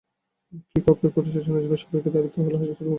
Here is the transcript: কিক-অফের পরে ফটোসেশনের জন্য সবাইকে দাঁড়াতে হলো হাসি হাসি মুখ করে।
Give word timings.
কিক-অফের 0.69 0.99
পরে 1.05 1.23
ফটোসেশনের 1.23 1.63
জন্য 1.63 1.75
সবাইকে 1.77 2.09
দাঁড়াতে 2.13 2.37
হলো 2.39 2.55
হাসি 2.55 2.69
হাসি 2.69 2.71
মুখ 2.71 2.79
করে। 2.79 2.89